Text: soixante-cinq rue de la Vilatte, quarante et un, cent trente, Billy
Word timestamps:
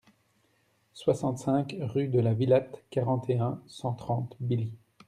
soixante-cinq 0.93 1.75
rue 1.79 2.07
de 2.07 2.19
la 2.19 2.33
Vilatte, 2.33 2.83
quarante 2.89 3.29
et 3.29 3.37
un, 3.37 3.61
cent 3.67 3.93
trente, 3.93 4.35
Billy 4.39 4.71